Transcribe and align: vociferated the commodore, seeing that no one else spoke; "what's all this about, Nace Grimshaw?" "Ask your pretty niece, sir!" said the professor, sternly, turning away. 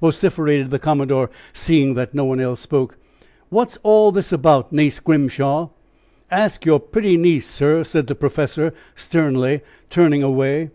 vociferated 0.00 0.70
the 0.70 0.78
commodore, 0.78 1.28
seeing 1.52 1.92
that 1.92 2.14
no 2.14 2.24
one 2.24 2.40
else 2.40 2.58
spoke; 2.58 2.96
"what's 3.50 3.76
all 3.82 4.10
this 4.10 4.32
about, 4.32 4.72
Nace 4.72 4.98
Grimshaw?" 4.98 5.68
"Ask 6.30 6.64
your 6.64 6.80
pretty 6.80 7.18
niece, 7.18 7.44
sir!" 7.46 7.84
said 7.84 8.06
the 8.06 8.14
professor, 8.14 8.72
sternly, 8.96 9.60
turning 9.90 10.22
away. 10.22 10.70